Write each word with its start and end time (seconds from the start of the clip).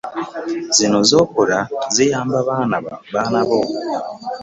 Zino 0.75 0.99
z'okola 1.09 1.57
ziyamba 1.93 2.37
baana 3.13 3.41
bo. 3.47 3.59